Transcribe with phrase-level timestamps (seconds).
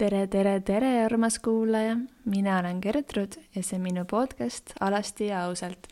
[0.00, 5.42] tere, tere, tere, armas kuulaja, mina olen Gertrud ja see on minu podcast Alasti ja
[5.44, 5.90] ausalt.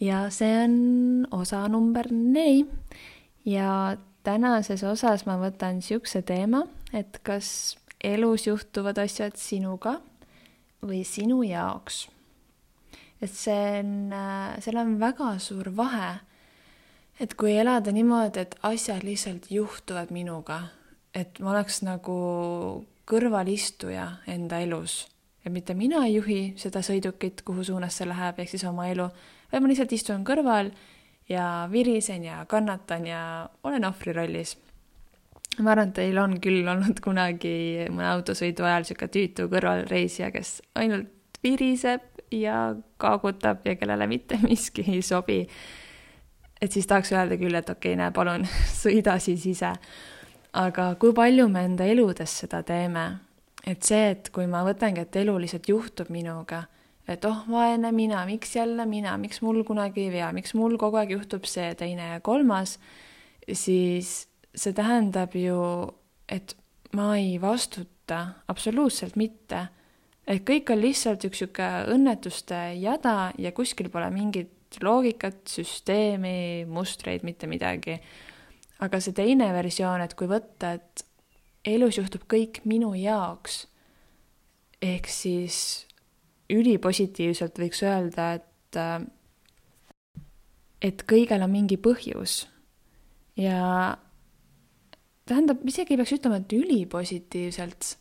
[0.00, 2.68] ja see on osa number neli.
[3.44, 6.62] ja tänases osas ma võtan siukse teema,
[6.94, 9.96] et kas elus juhtuvad asjad sinuga
[10.86, 12.06] või sinu jaoks.
[13.20, 14.14] et see on,
[14.62, 16.20] seal on väga suur vahe.
[17.18, 20.62] et kui elada niimoodi, et asjad lihtsalt juhtuvad minuga,
[21.14, 22.22] et ma oleks nagu
[23.10, 25.06] kõrvalistuja enda elus.
[25.44, 29.06] et mitte mina ei juhi seda sõidukit, kuhu suunas see läheb, ehk siis oma elu,
[29.52, 30.68] vaid ma lihtsalt istun kõrval
[31.30, 33.22] ja virisen ja kannatan ja
[33.64, 34.58] olen ohvri rollis.
[35.58, 40.60] ma arvan, et teil on küll olnud kunagi mõne autosõidu ajal niisugune tüütu kõrvalreisija, kes
[40.74, 45.46] ainult viriseb ja kaagutab ja kellele mitte miski ei sobi.
[46.60, 48.46] et siis tahaks öelda küll, et okei okay,, näe, palun
[48.84, 49.74] sõida siis ise
[50.56, 53.04] aga kui palju me enda eludes seda teeme,
[53.66, 56.64] et see, et kui ma võtangi, et elu lihtsalt juhtub minuga,
[57.10, 61.00] et oh, vaene mina, miks jälle mina, miks mul kunagi ei vea, miks mul kogu
[61.00, 62.78] aeg juhtub see, teine ja kolmas,
[63.46, 65.58] siis see tähendab ju,
[66.30, 66.54] et
[66.96, 69.68] ma ei vastuta absoluutselt mitte.
[70.30, 77.24] et kõik on lihtsalt üks sihuke õnnetuste jada ja kuskil pole mingit loogikat, süsteemi, mustreid,
[77.26, 77.96] mitte midagi
[78.80, 81.04] aga see teine versioon, et kui võtta, et
[81.68, 83.66] elus juhtub kõik minu jaoks,
[84.80, 85.86] ehk siis
[86.50, 89.02] ülipositiivselt võiks öelda, et äh,
[90.80, 92.46] et kõigel on mingi põhjus
[93.38, 93.96] ja
[95.28, 97.94] tähendab, isegi ei peaks ütlema, et ülipositiivselt,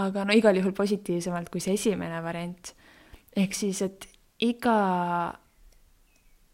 [0.00, 2.74] aga no igal juhul positiivsemalt kui see esimene variant.
[3.36, 4.06] ehk siis, et
[4.44, 5.32] iga,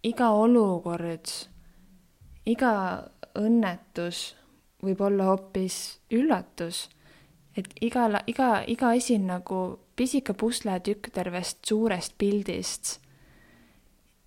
[0.06, 1.30] iga olukord,
[2.46, 2.72] iga
[3.38, 4.38] õnnetus
[4.82, 6.88] võib olla hoopis üllatus.
[7.56, 13.00] et iga, iga, iga asi on nagu pisike pusletükk tervest suurest pildist.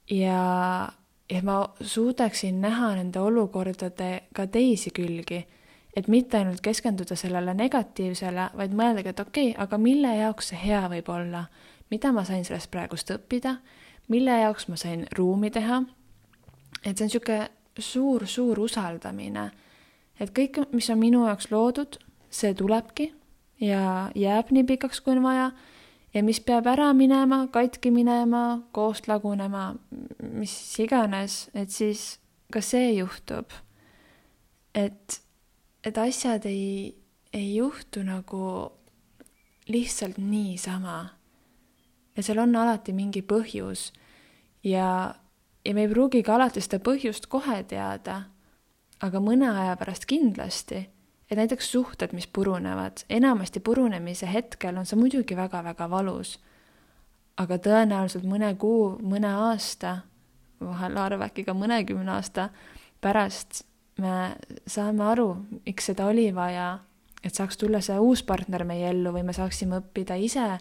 [0.10, 0.90] ja,
[1.32, 5.48] ja ma suudaksin näha nende olukordade ka teisi külgi.
[5.96, 10.60] et mitte ainult keskenduda sellele negatiivsele, vaid mõeldagi, et okei okay,, aga mille jaoks see
[10.66, 11.46] hea võib olla,
[11.92, 13.58] mida ma sain sellest praegust õppida,
[14.08, 15.84] mille jaoks ma sain ruumi teha.
[16.86, 19.50] et see on niisugune suur-suur usaldamine,
[20.20, 21.98] et kõik, mis on minu jaoks loodud,
[22.32, 23.12] see tulebki
[23.62, 25.52] ja jääb nii pikaks, kui on vaja
[26.14, 29.72] ja mis peab ära minema, katki minema, koost lagunema,
[30.22, 32.20] mis iganes, et siis
[32.52, 33.52] ka see juhtub.
[34.76, 35.22] et,
[35.84, 36.96] et asjad ei,
[37.34, 38.72] ei juhtu nagu
[39.68, 41.10] lihtsalt niisama.
[42.16, 43.92] ja seal on alati mingi põhjus
[44.64, 45.16] ja
[45.66, 48.24] ja me ei pruugigi alati seda põhjust kohe teada,
[49.02, 50.84] aga mõne aja pärast kindlasti,
[51.30, 56.40] et näiteks suhted, mis purunevad, enamasti purunemise hetkel on see muidugi väga-väga valus.
[57.38, 60.02] aga tõenäoliselt mõne kuu, mõne aasta,
[60.62, 62.50] vahel arv äkki ka mõnekümne aasta
[63.02, 63.64] pärast
[63.98, 64.36] me
[64.68, 65.30] saame aru,
[65.66, 66.80] miks seda oli vaja,
[67.24, 70.60] et saaks tulla see uus partner meie ellu või me saaksime õppida ise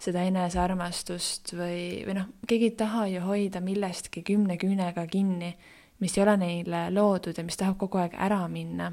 [0.00, 5.52] seda enesearmastust või, või noh, keegi ei taha ju hoida millestki kümne küünega kinni,
[6.00, 8.92] mis ei ole neile loodud ja mis tahab kogu aeg ära minna.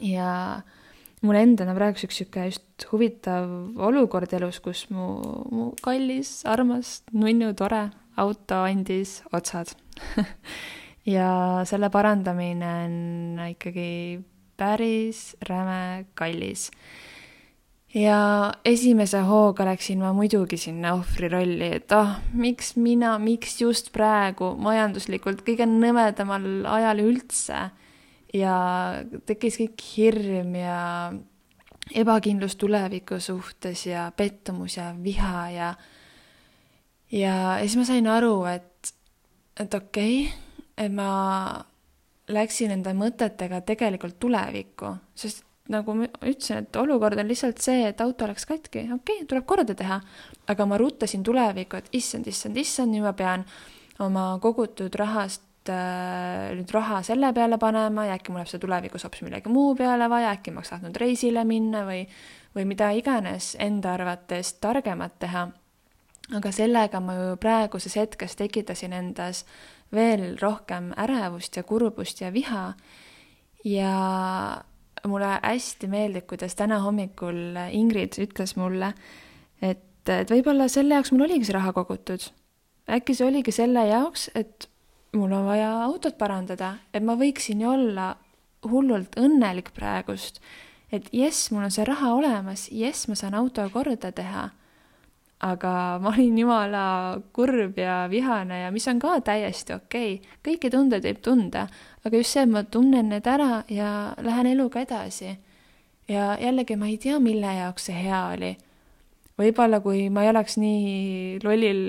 [0.00, 0.62] ja
[1.20, 5.08] mul endal on praegu üks sihuke just huvitav olukord elus, kus mu,
[5.52, 7.88] mu kallis, armas, nunnu, tore
[8.20, 9.74] auto andis otsad
[11.16, 11.30] ja
[11.68, 13.92] selle parandamine on ikkagi
[14.60, 16.70] päris räme kallis
[17.94, 23.58] ja esimese hooga läksin ma muidugi sinna ohvri rolli, et ah oh,, miks mina, miks
[23.60, 26.46] just praegu majanduslikult kõige nõmedamal
[26.78, 27.70] ajal üldse.
[28.34, 28.54] ja
[29.26, 31.10] tekkis kõik hirm ja
[31.90, 35.74] ebakindlus tuleviku suhtes ja pettumus ja viha ja
[37.10, 38.94] ja, siis ma sain aru, et,
[39.58, 40.46] et okei okay,,
[40.78, 41.10] et ma
[42.30, 48.00] läksin enda mõtetega tegelikult tulevikku, sest nagu ma ütlesin, et olukord on lihtsalt see, et
[48.02, 50.00] auto läks katki, okei okay,, tuleb korda teha.
[50.50, 53.44] aga ma ruttasin tulevikku, et issand, issand, issand, nüüd ma pean
[54.02, 59.04] oma kogutud rahast äh, nüüd raha selle peale panema ja äkki mul läheb seda tulevikus
[59.06, 62.04] hoopis millegi muu peale vaja, äkki ma oleks tahtnud reisile minna või,
[62.56, 65.48] või mida iganes enda arvates targemat teha.
[66.36, 69.44] aga sellega ma ju praeguses hetkes tekitasin endas
[69.92, 72.74] veel rohkem ärevust ja kurbust ja viha
[73.64, 73.94] ja
[75.08, 78.92] mulle hästi meeldib, kuidas täna hommikul Ingrid ütles mulle,
[79.62, 82.30] et, et võib-olla selle jaoks mul oligi see raha kogutud.
[82.90, 84.68] äkki see oligi selle jaoks, et
[85.16, 88.14] mul on vaja autot parandada, et ma võiksin ju olla
[88.66, 90.40] hullult õnnelik praegust,
[90.92, 94.50] et jess, mul on see raha olemas, jess, ma saan auto korda teha.
[95.40, 96.84] Aga ma olin jumala
[97.32, 101.66] kurb ja vihane ja mis on ka täiesti okei okay., kõiki tundeid võib tunda,
[102.04, 105.38] aga just see, et ma tunnen need ära ja lähen eluga edasi.
[106.08, 108.56] ja jällegi ma ei tea, mille jaoks see hea oli
[109.40, 111.80] võib-olla kui ma ei oleks nii lollil,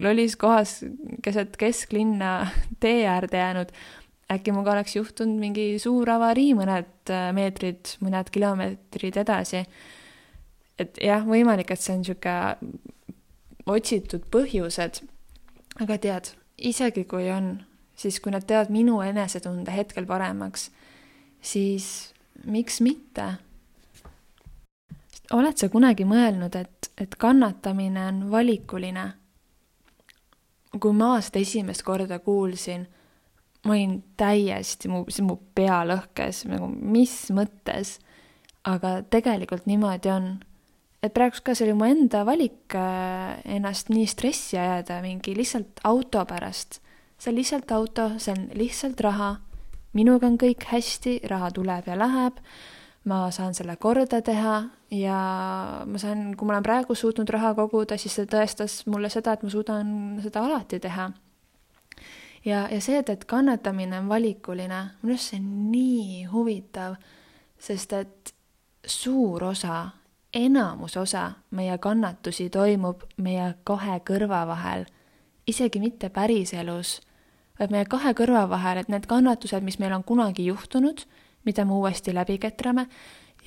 [0.00, 0.78] lollis kohas
[1.24, 2.32] keset kesklinna
[2.82, 3.74] tee äärde jäänud,
[4.32, 9.64] äkki minuga oleks juhtunud mingi suur avarii mõned äh, meetrid, mõned kilomeetrid edasi.
[10.78, 12.93] et jah, võimalik, et see on niisugune
[13.66, 15.02] otsitud põhjused,
[15.80, 17.56] aga tead, isegi kui on,
[17.96, 20.70] siis kui nad teevad minu enesetunde hetkel paremaks,
[21.40, 22.14] siis
[22.44, 23.34] miks mitte?
[25.32, 29.06] oled sa kunagi mõelnud, et, et kannatamine on valikuline?
[30.74, 32.84] kui ma seda esimest korda kuulsin
[33.64, 37.98] ma olin täiesti, mu, mu pea lõhkes nagu mis mõttes.
[38.64, 40.28] aga tegelikult niimoodi on.
[41.04, 45.82] Et praegu ka see oli mu enda valik äh, ennast nii stressi ajada mingi lihtsalt
[45.84, 46.80] auto pärast.
[47.18, 49.36] see on lihtsalt auto, see on lihtsalt raha.
[49.92, 52.40] minuga on kõik hästi, raha tuleb ja läheb.
[53.04, 55.18] ma saan selle korda teha ja
[55.84, 59.42] ma saan, kui ma olen praegu suutnud raha koguda, siis see tõestas mulle seda, et
[59.42, 61.10] ma suudan seda alati teha
[62.44, 66.96] ja, ja see, et, et kannatamine on valikuline, minu arust see on nii huvitav,
[67.60, 68.34] sest et
[68.86, 69.84] suur osa,
[70.34, 74.86] enamus osa meie kannatusi toimub meie kahe kõrva vahel,
[75.46, 77.00] isegi mitte päriselus,
[77.58, 81.04] vaid meie kahe kõrva vahel, et need kannatused, mis meil on kunagi juhtunud,
[81.44, 82.88] mida me uuesti läbi ketrame,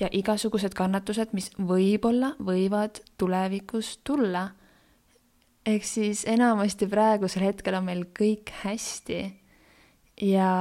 [0.00, 4.48] ja igasugused kannatused, mis võib-olla võivad tulevikus tulla
[5.68, 9.20] ehk siis enamasti praegusel hetkel on meil kõik hästi.
[10.22, 10.52] ja,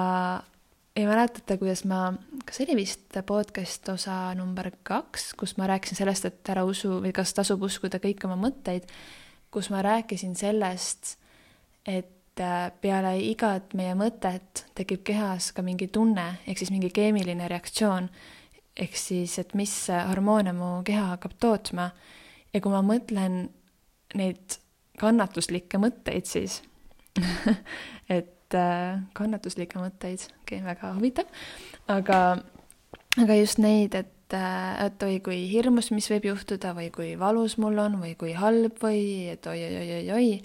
[0.97, 2.11] ja mäletate, kuidas ma,
[2.45, 6.97] kas see oli vist podcast osa number kaks, kus ma rääkisin sellest, et ära usu
[7.03, 8.87] või kas tasub uskuda kõiki oma mõtteid,
[9.53, 11.15] kus ma rääkisin sellest,
[11.87, 17.49] et äh, peale igat meie mõtet tekib kehas ka mingi tunne, ehk siis mingi keemiline
[17.51, 18.09] reaktsioon,
[18.77, 19.73] ehk siis, et mis
[20.09, 21.91] hormoone mu keha hakkab tootma.
[22.53, 23.49] ja kui ma mõtlen
[24.15, 24.57] neid
[24.97, 26.61] kannatuslikke mõtteid siis
[28.17, 31.31] et äh, kannatuslikke mõtteid, okei okay,, väga huvitav,
[31.91, 32.19] aga,
[33.19, 37.57] aga just neid, et äh,, et oi kui hirmus, mis võib juhtuda või kui valus
[37.57, 40.37] mul on või kui halb või et oi-oi-oi-oi-oi,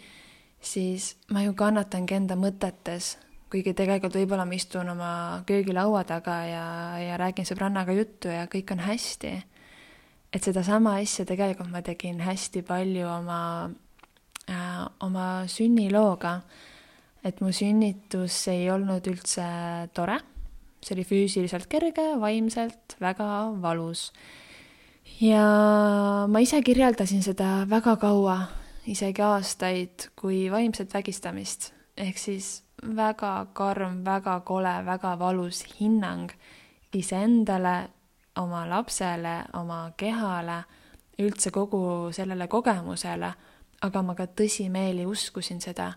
[0.63, 3.17] siis ma ju kannatangi enda mõtetes,
[3.53, 5.13] kuigi tegelikult võib-olla ma istun oma
[5.47, 6.67] köögilaua taga ja,
[7.03, 9.33] ja räägin sõbrannaga juttu ja kõik on hästi.
[10.33, 13.71] et sedasama asja tegelikult ma tegin hästi palju oma
[14.49, 16.41] äh, oma sünnilooga,
[17.25, 19.45] et mu sünnitus ei olnud üldse
[19.95, 20.19] tore,
[20.83, 23.27] see oli füüsiliselt kerge, vaimselt väga
[23.63, 24.11] valus.
[25.21, 25.45] ja
[26.29, 28.39] ma ise kirjeldasin seda väga kaua,
[28.87, 36.31] isegi aastaid, kui vaimset vägistamist, ehk siis väga karm, väga kole, väga valus hinnang
[36.93, 37.89] iseendale,
[38.37, 40.63] oma lapsele, oma kehale,
[41.21, 43.33] üldse kogu sellele kogemusele
[43.83, 45.93] aga ma ka tõsimeeli uskusin seda.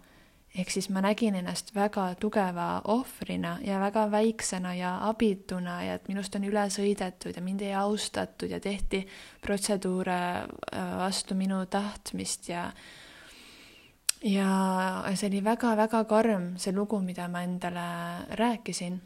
[0.55, 6.07] Ehk siis ma nägin ennast väga tugeva ohvrina ja väga väiksena ja abituna ja et
[6.07, 9.05] minust on üle sõidetud ja mind ei austatud ja tehti
[9.41, 12.69] protseduure äh, vastu minu tahtmist ja
[14.25, 17.85] ja see oli väga-väga karm, see lugu, mida ma endale
[18.39, 19.01] rääkisin.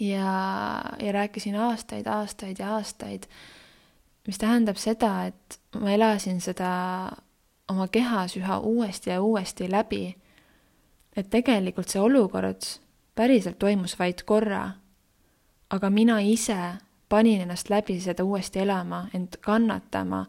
[0.00, 3.26] ja, ja rääkisin aastaid, aastaid ja aastaid,
[4.26, 6.70] mis tähendab seda, et ma elasin seda
[7.68, 10.16] oma kehas üha uuesti ja uuesti läbi.
[11.16, 12.66] Et tegelikult see olukord
[13.14, 14.70] päriselt toimus vaid korra.
[15.70, 16.56] aga mina ise
[17.08, 20.24] panin ennast läbi seda uuesti elama, end kannatama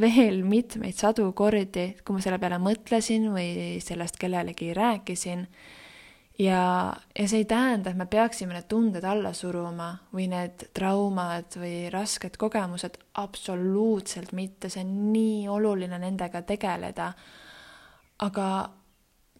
[0.00, 5.46] veel mitmeid sadu kordi, kui ma selle peale mõtlesin või sellest kellelegi rääkisin
[6.38, 6.60] ja,
[7.18, 11.86] ja see ei tähenda, et me peaksime need tunded alla suruma või need traumad või
[11.92, 17.12] rasked kogemused, absoluutselt mitte, see on nii oluline nendega tegeleda.
[18.18, 18.48] aga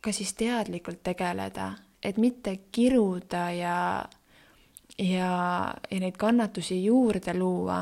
[0.07, 1.73] ka siis teadlikult tegeleda,
[2.03, 3.79] et mitte kiruda ja,
[4.99, 5.31] ja,
[5.91, 7.81] ja neid kannatusi juurde luua,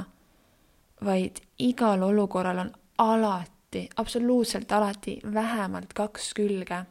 [1.05, 6.85] vaid igal olukorral on alati, absoluutselt alati vähemalt kaks külge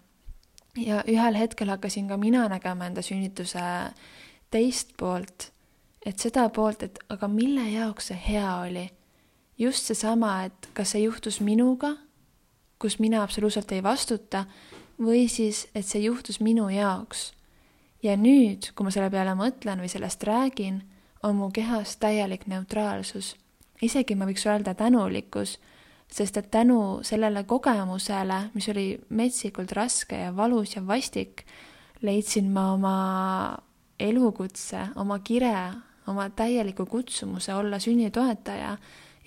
[0.78, 3.64] ja ühel hetkel hakkasin ka mina nägema enda sünnituse
[4.52, 5.50] teist poolt,
[6.06, 8.90] et seda poolt, et aga mille jaoks see hea oli.
[9.58, 11.94] just seesama, et kas see juhtus minuga,
[12.80, 14.46] kus mina absoluutselt ei vastuta,
[15.06, 17.34] või siis, et see juhtus minu jaoks.
[18.04, 20.82] ja nüüd, kui ma selle peale mõtlen või sellest räägin,
[21.24, 23.36] on mu kehas täielik neutraalsus.
[23.82, 25.60] isegi ma võiks öelda tänulikkus,
[26.12, 31.46] sest et tänu sellele kogemusele, mis oli metsikult raske ja valus ja vastik,
[32.02, 32.98] leidsin ma oma
[34.00, 35.72] elukutse, oma kire,
[36.08, 38.78] oma täieliku kutsumuse olla sünnitoetaja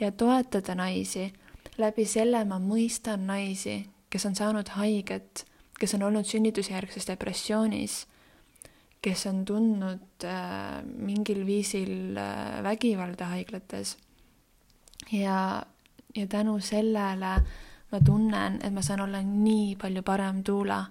[0.01, 1.33] ja toetada naisi.
[1.79, 5.45] läbi selle ma mõistan naisi, kes on saanud haiget,
[5.81, 8.07] kes on olnud sünnitusjärgses depressioonis,
[9.03, 13.97] kes on tundnud äh, mingil viisil äh, vägivalda haiglates.
[15.13, 15.63] ja,
[16.17, 17.37] ja tänu sellele
[17.93, 20.85] ma tunnen, et ma saan olla nii palju parem tuula.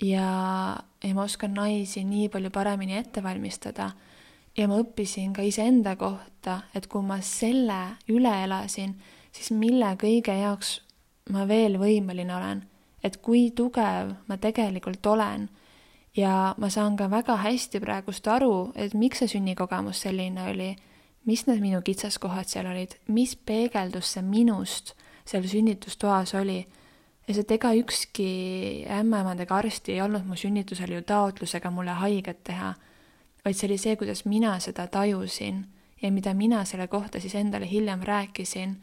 [0.00, 3.90] Ja, ja ma oskan naisi nii palju paremini ette valmistada.
[4.56, 8.96] Ja ma õppisin ka iseenda kohta, et kui ma selle üle elasin,
[9.32, 10.80] siis mille kõige jaoks
[11.30, 12.64] ma veel võimeline olen,
[13.04, 15.48] et kui tugev ma tegelikult olen.
[16.16, 20.76] ja ma saan ka väga hästi praegust aru, et miks see sünnikogemus selline oli,
[21.24, 26.66] mis need minu kitsaskohad seal olid, mis peegeldus see minust seal sünnitustoas oli.
[27.28, 32.74] et ega ükski ämmaemand ega arst ei olnud mu sünnitusel ju taotlusega mulle haiget teha
[33.44, 35.64] vaid see oli see, kuidas mina seda tajusin
[36.02, 38.76] ja mida mina selle kohta siis endale hiljem rääkisin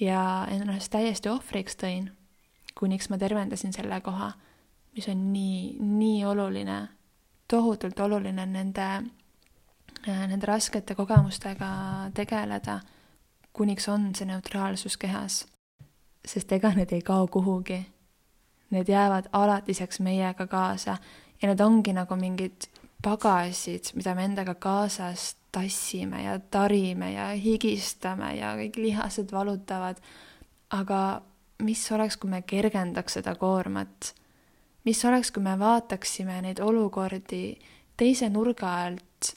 [0.00, 2.10] ja ennast täiesti ohvriks tõin,
[2.78, 4.32] kuniks ma tervendasin selle koha,
[4.96, 6.88] mis on nii, nii oluline,
[7.48, 8.88] tohutult oluline nende,
[10.06, 11.70] nende raskete kogemustega
[12.14, 12.80] tegeleda,
[13.52, 15.46] kuniks on see neutraalsus kehas.
[16.26, 17.86] sest ega need ei kao kuhugi.
[18.70, 20.96] Need jäävad alatiseks meiega kaasa
[21.42, 22.66] ja need ongi nagu mingid
[23.04, 30.00] pagasid, mida me endaga kaasas tassime ja tarime ja higistame ja kõik lihased valutavad.
[30.70, 31.22] aga
[31.62, 34.14] mis oleks, kui me kergendaks seda koormat?
[34.84, 37.58] mis oleks, kui me vaataksime neid olukordi
[37.96, 39.34] teise nurga alt?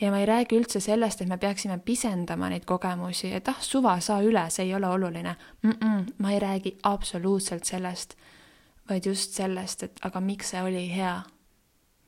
[0.00, 4.00] ja ma ei räägi üldse sellest, et me peaksime pisendama neid kogemusi, et ah, suva,
[4.00, 5.70] saa üle, see ei ole oluline mm.
[5.70, 8.14] -mm, ma ei räägi absoluutselt sellest,
[8.90, 11.22] vaid just sellest, et aga miks see oli hea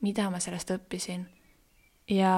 [0.01, 1.25] mida ma sellest õppisin.
[2.11, 2.33] ja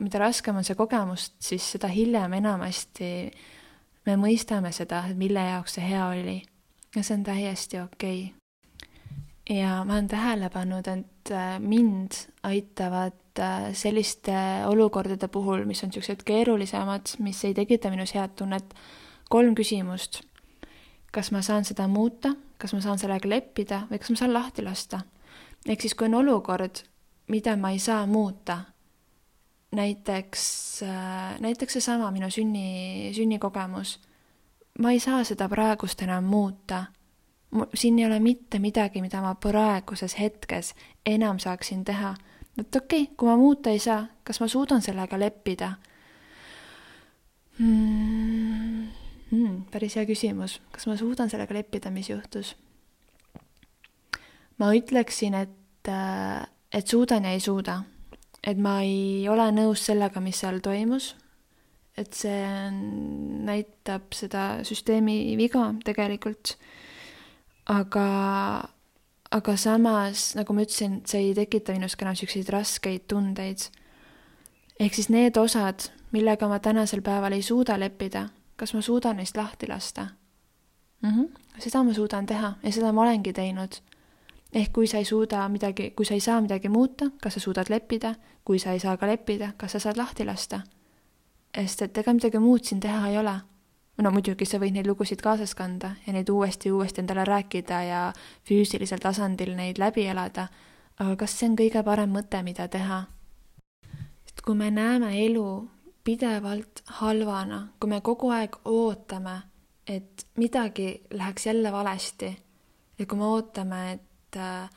[0.00, 3.10] mida raskem on see kogemus, siis seda hiljem enamasti
[4.08, 6.40] me mõistame seda, et mille jaoks see hea oli.
[6.96, 9.58] ja see on täiesti okei okay.
[9.58, 12.16] ja ma olen tähele pannud, et äh, mind
[12.48, 18.74] aitavad äh, selliste olukordade puhul, mis on niisugused keerulisemad, mis ei tekita minus head tunnet,
[19.28, 20.22] kolm küsimust.
[21.12, 24.64] kas ma saan seda muuta, kas ma saan sellega leppida või kas ma saan lahti
[24.64, 25.04] lasta?
[25.66, 26.84] ehk siis, kui on olukord,
[27.28, 28.62] mida ma ei saa muuta.
[29.70, 34.00] Näiteks, äh, näiteks seesama minu sünni, sünnikogemus.
[34.78, 36.84] ma ei saa seda praegust enam muuta.
[37.74, 40.74] siin ei ole mitte midagi, mida ma praeguses hetkes
[41.06, 42.14] enam saaksin teha.
[42.58, 45.72] et okei okay,, kui ma muuta ei saa, kas ma suudan sellega leppida
[47.58, 48.88] hmm,?
[49.30, 52.56] Hmm, päris hea küsimus, kas ma suudan sellega leppida, mis juhtus?
[54.58, 57.82] ma ütleksin, et äh, et suudan ja ei suuda.
[58.48, 61.14] Et ma ei ole nõus sellega, mis seal toimus.
[61.98, 62.70] et see
[63.42, 66.56] näitab seda süsteemi viga tegelikult.
[67.68, 68.06] aga,
[69.30, 73.68] aga samas, nagu ma ütlesin, see ei tekita minus ka enam niisuguseid raskeid tundeid.
[74.80, 79.36] ehk siis need osad, millega ma tänasel päeval ei suuda leppida, kas ma suudan neist
[79.36, 80.08] lahti lasta
[81.02, 81.10] mm?
[81.10, 81.28] -hmm.
[81.58, 83.82] seda ma suudan teha ja seda ma olengi teinud
[84.52, 87.68] ehk kui sa ei suuda midagi, kui sa ei saa midagi muuta, kas sa suudad
[87.68, 88.14] leppida,
[88.44, 90.60] kui sa ei saa ka leppida, kas sa saad lahti lasta?
[91.58, 93.34] sest et ega midagi muud siin teha ei ole.
[93.98, 97.82] no muidugi sa võid neid lugusid kaasas kanda ja neid uuesti ja uuesti endale rääkida
[97.82, 98.02] ja
[98.46, 100.48] füüsilisel tasandil neid läbi elada,
[100.98, 103.04] aga kas see on kõige parem mõte, mida teha?
[104.24, 105.48] sest kui me näeme elu
[106.04, 109.40] pidevalt halvana, kui me kogu aeg ootame,
[109.86, 112.30] et midagi läheks jälle valesti
[112.98, 114.68] ja kui me ootame, et et äh,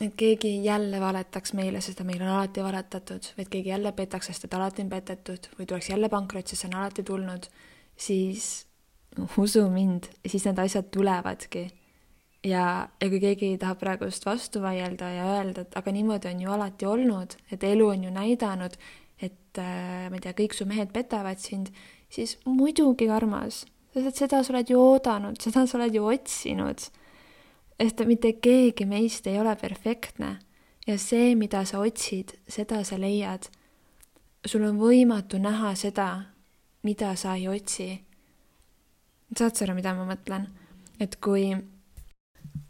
[0.00, 4.46] et keegi jälle valetaks meile, sest meil on alati valetatud, et keegi jälle petaks, sest
[4.46, 7.48] et alati on petetud või tuleks jälle pankrot, sest see on alati tulnud,
[8.00, 8.48] siis
[9.38, 11.66] usu mind, siis need asjad tulevadki.
[12.44, 16.52] ja, ja kui keegi tahab praegust vastu vaielda ja öelda, et aga niimoodi on ju
[16.54, 18.78] alati olnud, et elu on ju näidanud,
[19.20, 21.68] et äh, ma ei tea, kõik su mehed petavad sind,
[22.08, 26.88] siis muidugi, armas, sest et seda sa oled ju oodanud, seda sa oled ju otsinud
[27.80, 30.38] sest mitte keegi meist ei ole perfektne
[30.86, 33.48] ja see, mida sa otsid, seda sa leiad.
[34.46, 36.24] sul on võimatu näha seda,
[36.82, 38.04] mida sa ei otsi.
[39.38, 40.48] saad sa aru, mida ma mõtlen?
[41.00, 41.56] et kui,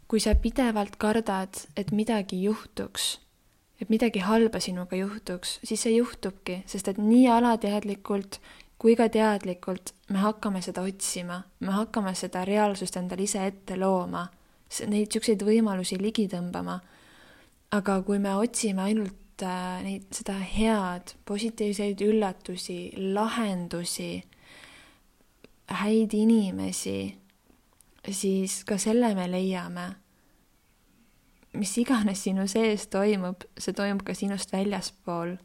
[0.07, 3.19] kui sa pidevalt kardad, et midagi juhtuks
[3.81, 8.37] et midagi halba sinuga juhtuks, siis see juhtubki, sest et nii alateadlikult
[8.81, 14.23] kui ka teadlikult me hakkame seda otsima, me hakkame seda reaalsust endale ise ette looma,
[14.79, 16.79] neid niisuguseid võimalusi ligi tõmbama.
[17.71, 24.23] aga kui me otsime ainult äh, neid, seda head, positiivseid üllatusi, lahendusi,
[25.71, 27.15] häid inimesi,
[28.11, 29.87] siis ka selle me leiame
[31.53, 35.37] mis iganes sinu sees toimub, see toimub ka sinust väljaspool.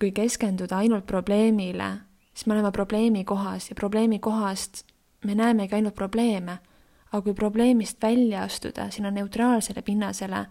[0.00, 1.88] kui keskenduda ainult probleemile,
[2.32, 4.86] siis me oleme probleemi kohas ja probleemi kohast
[5.24, 6.58] me näemegi ainult probleeme.
[7.12, 10.46] Aga kui probleemist välja astuda sinna neutraalsele pinnasele,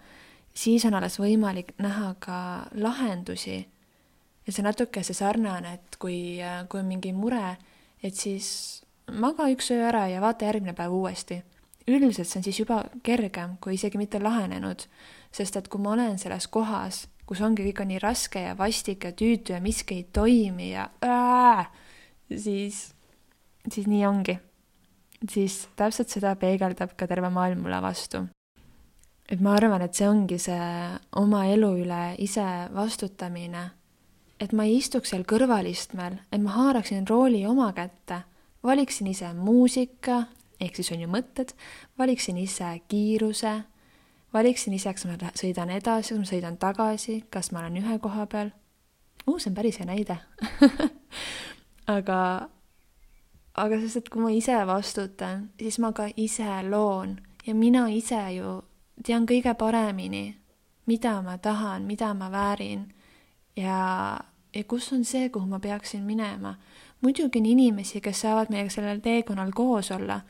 [0.53, 2.39] siis on alles võimalik näha ka
[2.73, 3.67] lahendusi.
[4.47, 6.39] ja see natuke see sarnane, et kui,
[6.69, 7.57] kui on mingi mure,
[8.03, 11.43] et siis maga üks öö ära ja vaata järgmine päev uuesti
[11.87, 14.85] üldiselt see on siis juba kergem, kui isegi mitte lahenenud,
[15.33, 19.07] sest et kui ma olen selles kohas, kus ongi kõik on nii raske ja vastik
[19.07, 21.65] ja tüütu ja miski ei toimi ja ää,
[22.29, 22.91] siis,
[23.69, 24.37] siis nii ongi.
[25.29, 28.25] Siis täpselt seda peegeldab ka terve maailm mulle vastu.
[29.29, 30.65] et ma arvan, et see ongi see
[31.15, 33.69] oma elu üle ise vastutamine.
[34.39, 38.23] et ma ei istuks seal kõrvalistmel, et ma haaraksin rooli oma kätte,
[38.63, 40.23] valiksin ise muusika,
[40.59, 41.53] ehk siis on ju mõtted,
[41.97, 43.61] valiksin ise kiiruse,
[44.33, 48.25] valiksin ise, kas ma sõidan edasi, kas ma sõidan tagasi, kas ma olen ühe koha
[48.25, 48.51] peal.
[49.37, 50.17] see on päris hea näide
[51.97, 52.49] aga,
[53.61, 58.21] aga sest, et kui ma ise vastutan, siis ma ka ise loon ja mina ise
[58.35, 58.61] ju
[59.05, 60.35] tean kõige paremini,
[60.89, 62.87] mida ma tahan, mida ma väärin
[63.55, 64.19] ja,
[64.53, 66.55] ja kus on see, kuhu ma peaksin minema.
[67.01, 70.21] muidugi on inimesi, kes saavad meiega sellel teekonnal koos olla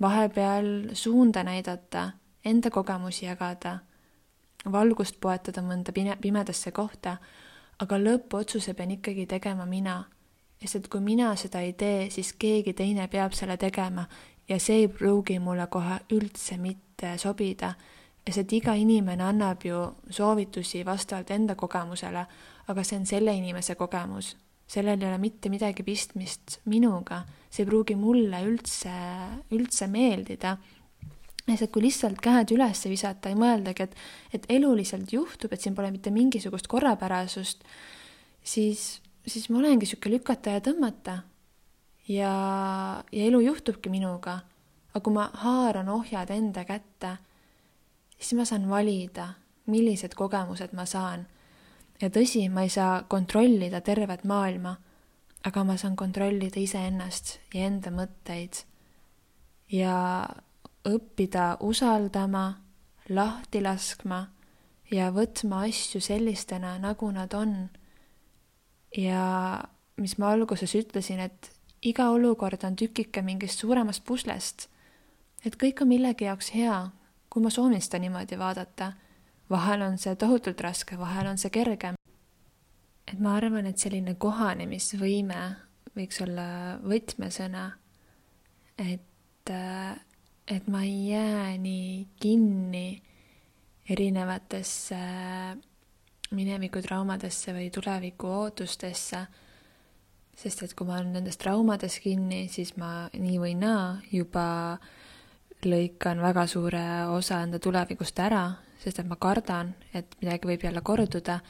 [0.00, 2.10] vahepeal suunda näidata,
[2.44, 3.78] enda kogemusi jagada,
[4.72, 7.16] valgust poetada mõnda pime-, pimedasse kohta,
[7.78, 10.04] aga lõppotsuse pean ikkagi tegema mina.
[10.64, 14.06] Sest et kui mina seda ei tee, siis keegi teine peab selle tegema.
[14.48, 17.74] Ja see ei pruugi mulle kohe üldse mitte sobida,
[18.24, 22.24] sest et iga inimene annab ju soovitusi vastavalt enda kogemusele,
[22.68, 24.34] aga see on selle inimese kogemus.
[24.66, 27.20] Sellel ei ole mitte midagi pistmist minuga,
[27.52, 28.92] see ei pruugi mulle üldse,
[29.52, 30.56] üldse meeldida.
[31.44, 33.96] lihtsalt kui lihtsalt käed üles visata ja mõeldagi, et,
[34.32, 37.64] et elu lihtsalt juhtub, et siin pole mitte mingisugust korrapärasust,
[38.40, 41.18] siis, siis ma olengi niisugune lükata ja tõmmata.
[42.08, 42.32] ja,
[43.12, 44.40] ja elu juhtubki minuga.
[44.94, 47.16] aga kui ma haaran ohjad enda kätte,
[48.18, 49.34] siis ma saan valida,
[49.66, 51.26] millised kogemused ma saan
[52.00, 54.76] ja tõsi, ma ei saa kontrollida tervet maailma,
[55.44, 58.64] aga ma saan kontrollida iseennast ja enda mõtteid
[59.72, 59.96] ja
[60.84, 62.44] õppida usaldama,
[63.08, 64.26] lahti laskma
[64.92, 67.56] ja võtma asju sellistena, nagu nad on.
[68.96, 69.60] Ja
[69.96, 71.50] mis ma alguses ütlesin, et
[71.82, 74.68] iga olukord on tükike mingist suuremast puslest.
[75.44, 76.90] et kõik on millegi jaoks hea,
[77.28, 78.92] kui ma soovin seda niimoodi vaadata
[79.50, 81.94] vahel on see tohutult raske, vahel on see kergem.
[83.06, 85.40] et ma arvan, et selline kohanemisvõime
[85.94, 86.46] võiks olla
[86.82, 87.66] võtmesõna,
[88.80, 89.50] et,
[90.50, 92.88] et ma ei jää nii kinni
[93.88, 94.98] erinevatesse
[96.34, 99.24] minevikutraumadesse või tuleviku ootustesse,
[100.34, 104.46] sest et kui ma olen nendes traumades kinni, siis ma nii või naa juba
[105.64, 108.48] lõikan väga suure osa enda tulevikust ära,
[108.82, 111.40] sest et ma kardan, et midagi võib jälle korduda.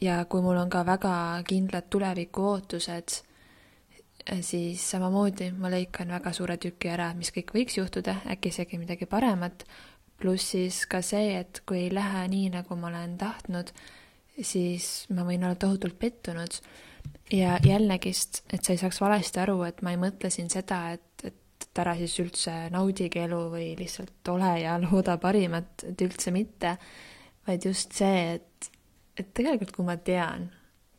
[0.00, 1.12] Ja kui mul on ka väga
[1.48, 3.20] kindlad tuleviku ootused,
[4.44, 9.08] siis samamoodi ma lõikan väga suure tüki ära, mis kõik võiks juhtuda, äkki isegi midagi
[9.08, 9.64] paremat,
[10.20, 13.72] pluss siis ka see, et kui ei lähe nii, nagu ma olen tahtnud,
[14.46, 16.60] siis ma võin olla tohutult pettunud
[17.32, 21.24] ja jällegist, et sa ei saaks valesti aru, et ma ei mõtle siin seda, et,
[21.24, 26.76] et ära siis üldse naudige elu või lihtsalt ole ja looda parimat, et üldse mitte,
[27.46, 28.70] vaid just see, et,
[29.16, 30.48] et tegelikult kui ma tean,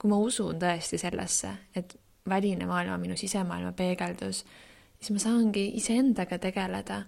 [0.02, 1.98] kui ma usun tõesti sellesse, et
[2.30, 4.44] väline maailm on minu sisemaailma peegeldus,
[5.00, 7.04] siis ma saangi iseendaga tegeleda.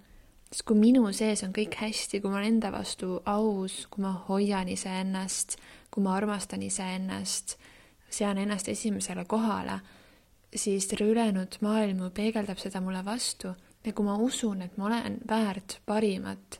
[0.53, 4.13] Sest kui minu sees on kõik hästi, kui ma olen enda vastu aus, kui ma
[4.27, 5.57] hoian iseennast,
[5.89, 7.57] kui ma armastan iseennast,
[8.13, 9.79] sean ennast esimesele kohale
[10.55, 13.53] siis terve ülejäänud maailm ju peegeldab seda mulle vastu.
[13.85, 16.59] Ja kui ma usun, et ma olen väärt parimat,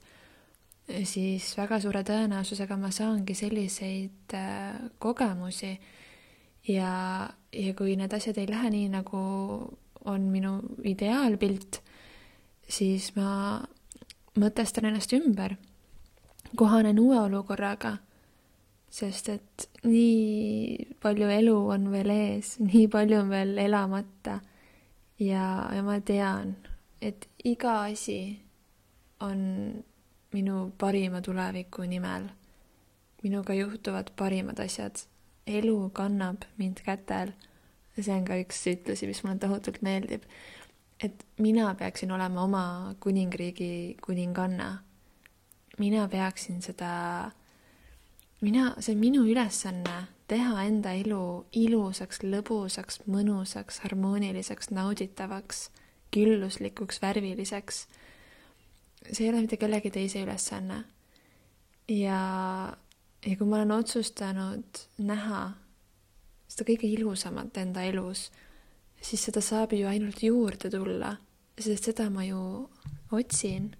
[1.08, 5.78] siis väga suure tõenäosusega ma saangi selliseid äh, kogemusi.
[6.68, 9.22] Ja, ja kui need asjad ei lähe nii, nagu
[10.06, 11.80] on minu ideaalpilt,
[12.68, 13.62] siis ma
[14.40, 15.56] mõtestan ennast ümber,
[16.56, 17.98] kohanen uue olukorraga,
[18.94, 24.40] sest et nii palju elu on veel ees, nii palju on veel elamata
[25.20, 26.56] ja, ja ma tean,
[27.02, 28.20] et iga asi
[29.24, 29.40] on
[30.34, 32.30] minu parima tuleviku nimel.
[33.24, 34.96] minuga juhtuvad parimad asjad.
[35.48, 37.32] elu kannab mind kätel.
[38.00, 40.24] see on ka üks ütlusi, mis mulle tohutult meeldib.
[41.04, 44.84] Et mina peaksin olema oma kuningriigi kuninganna.
[45.80, 47.32] mina peaksin seda,
[48.42, 55.70] mina, see on minu ülesanne teha enda elu ilusaks, lõbusaks, mõnusaks, harmooniliseks, nauditavaks,
[56.14, 57.88] külluslikuks, värviliseks
[59.12, 60.84] see ei ole mitte kellegi teise ülesanne.
[61.88, 62.20] ja,
[63.26, 65.44] ja kui ma olen otsustanud näha
[66.48, 68.30] seda kõige ilusamat enda elus,
[69.04, 71.16] siis seda saab ju ainult juurde tulla,
[71.60, 72.70] sest seda ma ju
[73.12, 73.74] otsin.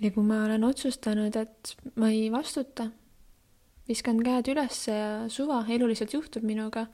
[0.00, 2.90] ja kui ma olen otsustanud, et ma ei vastuta,
[3.88, 6.86] viskan käed üles ja suva, elu lihtsalt juhtub minuga,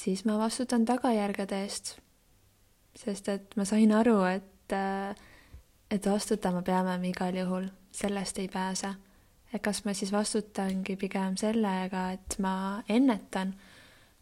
[0.00, 1.96] siis ma vastutan tagajärgede eest.
[2.96, 5.14] sest et ma sain aru, et äh,
[5.90, 8.94] et vastutama peame me igal juhul, sellest ei pääse.
[9.52, 13.54] et kas ma siis vastutangi pigem sellega, et ma ennetan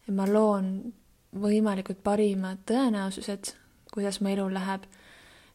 [0.07, 0.93] ma loon
[1.41, 3.53] võimalikult parimad tõenäosused,
[3.93, 4.85] kuidas mu elu läheb,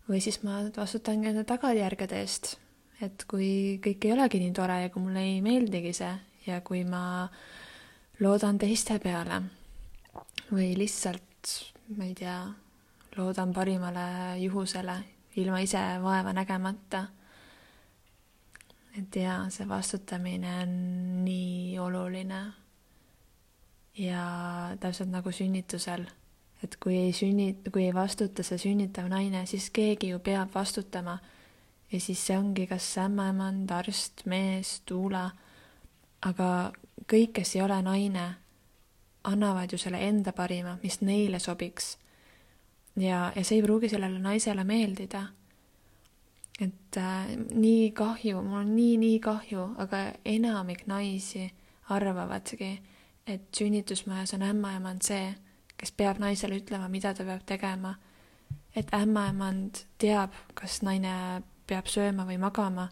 [0.09, 2.57] või siis ma vastutangi enda tagajärgede eest.
[3.01, 6.12] et kui kõik ei olegi nii tore ja kui mulle ei meeldigi see
[6.47, 7.31] ja kui ma
[8.21, 9.40] loodan teiste peale
[10.51, 11.55] või lihtsalt,
[11.97, 12.37] ma ei tea,
[13.16, 14.99] loodan parimale juhusele
[15.40, 17.07] ilma ise vaeva nägemata.
[18.99, 20.73] et jaa, see vastutamine on
[21.25, 22.40] nii oluline.
[23.98, 24.24] Ja
[24.81, 26.07] täpselt nagu sünnitusel,
[26.64, 31.18] et kui ei sünni, kui ei vastuta see sünnitav naine, siis keegi ju peab vastutama.
[31.92, 35.31] ja siis see ongi kas ämmaemand, arst, mees, tuula.
[36.22, 36.72] aga
[37.11, 38.35] kõik, kes ei ole naine,
[39.24, 41.96] annavad ju selle enda parima, mis neile sobiks
[42.96, 45.26] ja, ja see ei pruugi sellele naisele meeldida.
[46.61, 51.46] et äh, nii kahju, mul on nii, nii kahju, aga enamik naisi
[51.88, 52.74] arvavadki,
[53.26, 55.35] et sünnitusmajas on ämmaemand see,
[55.76, 57.94] kes peab naisele ütlema, mida ta peab tegema.
[58.76, 62.88] et ämmaemand teab, kas naine peab sööma või magama,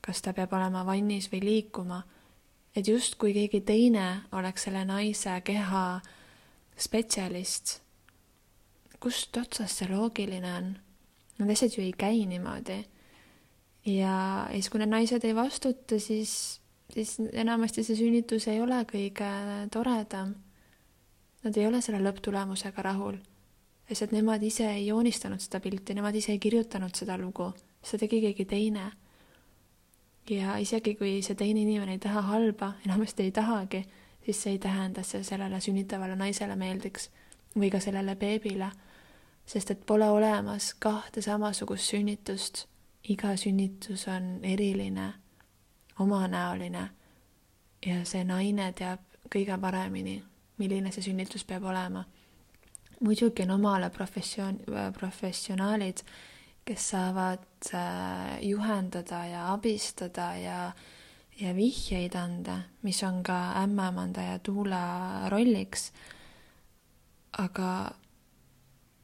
[0.00, 2.02] kas ta peab olema vannis või liikuma.
[2.76, 6.00] et justkui keegi teine oleks selle naise keha
[6.76, 7.80] spetsialist
[9.00, 10.72] kust otsast see loogiline on?
[11.40, 12.84] Need asjad ju ei käi niimoodi.
[13.88, 14.14] ja,
[14.52, 16.60] siis, kui need naised ei vastuta, siis,
[16.94, 19.30] siis enamasti see sünnitus ei ole kõige
[19.72, 20.34] toredam.
[21.44, 23.16] Nad ei ole selle lõpptulemusega rahul,
[23.90, 27.48] et nemad ise ei joonistanud seda pilti, nemad ise ei kirjutanud seda lugu,
[27.82, 28.90] seda tegi keegi teine.
[30.30, 33.80] ja isegi, kui see teine inimene ei taha halba, enamasti ei tahagi,
[34.24, 37.08] siis see ei tähenda, et see sellele sünnitavale naisele meeldiks
[37.56, 38.68] või ka sellele beebile
[39.50, 42.66] sest et pole olemas kahte samasugust sünnitust.
[43.08, 45.06] iga sünnitus on eriline,
[46.00, 46.88] omanäoline
[47.86, 50.18] ja see naine teab kõige paremini,
[50.58, 52.04] milline see sünnitus peab olema.
[53.00, 54.58] muidugi on omale professioon,
[54.98, 56.02] professionaalid,
[56.64, 60.72] kes saavad äh, juhendada ja abistada ja
[61.40, 64.82] ja vihjeid anda, mis on ka ämmaemanda ja tuula
[65.28, 65.92] rolliks.
[67.38, 67.92] aga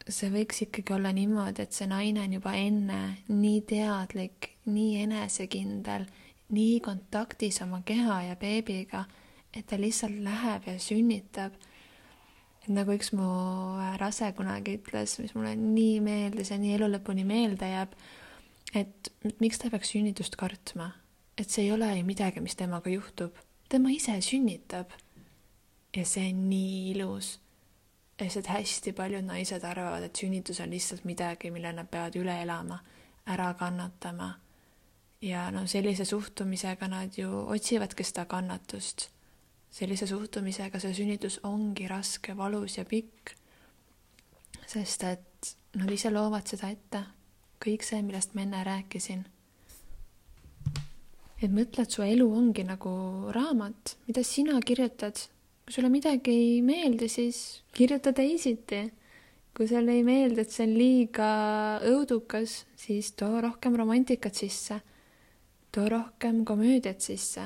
[0.09, 6.07] see võiks ikkagi olla niimoodi, et see naine on juba enne nii teadlik, nii enesekindel,
[6.49, 9.05] nii kontaktis oma keha ja beebiga,
[9.55, 11.57] et ta lihtsalt läheb ja sünnitab.
[12.63, 13.27] et nagu üks mu
[13.99, 17.93] rase kunagi ütles, mis mulle nii meeldis ja nii elu lõpuni meelde jääb,
[18.75, 20.91] et miks ta peaks sünnitust kartma,
[21.39, 24.91] et see ei ole ju midagi, mis temaga juhtub, tema ise sünnitab.
[25.97, 27.39] ja see on nii ilus
[28.21, 32.79] lihtsalt hästi paljud naised arvavad, et sünnitus on lihtsalt midagi, mille nad peavad üle elama,
[33.27, 34.31] ära kannatama.
[35.23, 39.09] Ja no sellise suhtumisega nad ju otsivadki seda kannatust.
[39.71, 43.35] sellise suhtumisega see sünnitus ongi raske, valus ja pikk.
[44.67, 47.05] sest et nad ise loovad seda ette.
[47.65, 49.25] kõik see, millest ma enne rääkisin.
[51.43, 55.29] et mõtle, et su elu ongi nagu raamat, mida sina kirjutad
[55.67, 58.93] kui sulle midagi ei meeldi, siis kirjuta teisiti.
[59.57, 61.31] kui sulle ei meeldi, et see on liiga
[61.89, 64.77] õudukas, siis too rohkem romantikat sisse.
[65.77, 67.43] Too rohkem komöödiat sisse.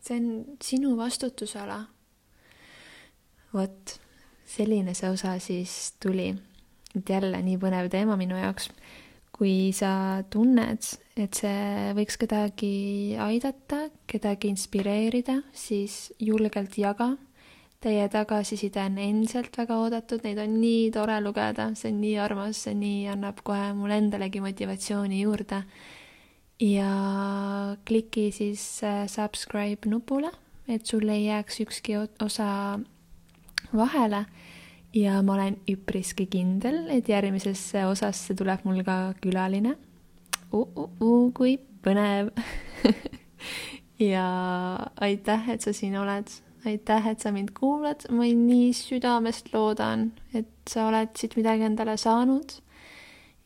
[0.00, 1.84] see on sinu vastutusala.
[3.54, 4.00] vot,
[4.44, 6.34] selline see osa siis tuli.
[6.96, 8.68] et jälle nii põnev teema minu jaoks.
[9.32, 10.84] kui sa tunned,
[11.16, 17.14] et see võiks kedagi aidata, kedagi inspireerida, siis julgelt jaga.
[17.80, 22.64] Teie tagasiside on endiselt väga oodatud, neid on nii tore lugeda, see on nii armas,
[22.64, 25.64] see nii annab kohe mulle endalegi motivatsiooni juurde.
[26.60, 26.90] Ja
[27.84, 28.80] kliki siis
[29.12, 30.30] subscribe nupule,
[30.68, 32.78] et sul ei jääks ükski osa
[33.76, 34.24] vahele
[34.96, 39.76] ja ma olen üpriski kindel, et järgmisesse osasse tuleb mul ka külaline
[40.52, 40.66] uh,.
[40.76, 42.30] Uh, uh, kui põnev
[44.12, 44.26] ja
[45.00, 46.30] aitäh, et sa siin oled,
[46.66, 51.96] aitäh, et sa mind kuulad, ma nii südamest loodan, et sa oled siit midagi endale
[52.00, 52.58] saanud.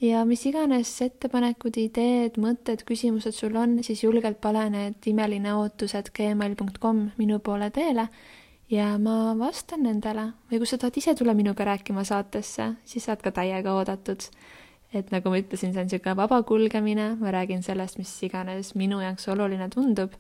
[0.00, 6.12] Ja mis iganes ettepanekud, ideed, mõtted, küsimused sul on, siis julgelt pane need imeline ootused
[6.16, 8.08] gmail.com minu poole teele
[8.70, 13.22] ja ma vastan nendele või kui sa tahad ise tulla minuga rääkima saatesse, siis saad
[13.24, 14.28] ka täiega oodatud.
[14.92, 19.00] et nagu ma ütlesin, see on niisugune vaba kulgemine, ma räägin sellest, mis iganes minu
[19.00, 20.14] jaoks oluline tundub.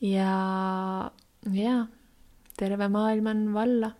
[0.00, 1.10] ja
[1.52, 1.86] jaa,
[2.56, 3.92] terve maailm on valla.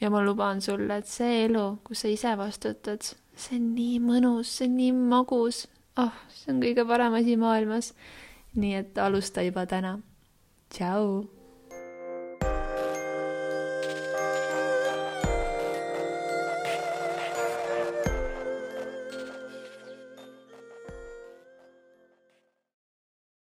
[0.00, 4.50] ja ma luban sulle, et see elu, kus sa ise vastutad, see on nii mõnus,
[4.58, 5.64] see on nii magus.
[5.96, 7.92] oh,, see on kõige parem asi maailmas.
[8.58, 9.98] nii et alusta juba täna.
[10.74, 11.37] tšau